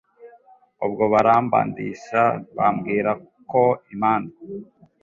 ubwo 0.85 1.03
barambandisha 1.13 2.21
bambwira 2.55 3.11
ko 3.51 3.63
imandwa 3.93 4.35